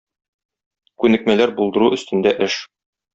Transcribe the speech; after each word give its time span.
Күнекмәләр 1.03 1.53
булдыру 1.59 1.91
өстендә 1.99 2.33
эш. 2.49 2.57